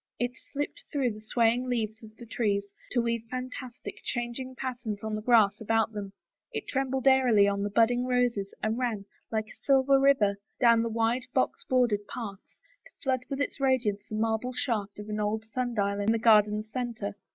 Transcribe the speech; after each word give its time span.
It 0.17 0.31
slipped 0.51 0.85
through 0.91 1.11
the 1.13 1.21
swaying 1.21 1.69
leaves 1.69 2.01
of 2.03 2.15
the 2.17 2.25
trees 2.25 2.65
to 2.89 3.03
weave 3.03 3.21
fantastic, 3.29 3.97
changing 4.03 4.55
patterns 4.55 5.03
on 5.03 5.13
the 5.13 5.21
grass 5.21 5.61
about 5.61 5.91
them, 5.91 6.11
it 6.51 6.67
trembled 6.67 7.05
airily 7.07 7.47
on 7.47 7.61
the 7.61 7.69
budding 7.69 8.07
roses 8.07 8.51
and 8.63 8.79
ran, 8.79 9.05
like 9.31 9.45
a 9.45 9.63
silver 9.63 9.99
river, 9.99 10.39
down 10.59 10.81
the 10.81 10.89
wide, 10.89 11.27
box 11.35 11.63
bordered 11.69 12.07
paths, 12.07 12.55
to 12.87 12.91
flood 13.03 13.25
with 13.29 13.39
its 13.39 13.59
radiance 13.59 14.01
the 14.09 14.15
marble 14.15 14.53
shaft 14.53 14.97
of 14.97 15.07
an 15.07 15.19
old 15.19 15.45
sun 15.45 15.75
dial 15.75 15.99
in 15.99 16.11
the 16.11 16.17
garden's 16.17 16.71
center. 16.71 17.13